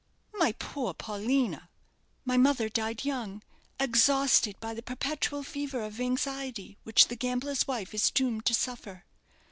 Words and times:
"My 0.33 0.53
poor 0.53 0.95
Paulina!" 0.95 1.69
"My 2.25 2.35
mother 2.35 2.69
died 2.69 3.05
young, 3.05 3.43
exhausted 3.79 4.59
by 4.59 4.73
the 4.73 4.81
perpetual 4.81 5.43
fever 5.43 5.83
of 5.83 6.01
anxiety 6.01 6.79
which 6.81 7.09
the 7.09 7.15
gambler's 7.15 7.67
wife 7.67 7.93
is 7.93 8.09
doomed 8.09 8.45
to 8.47 8.55
suffer. 8.55 9.05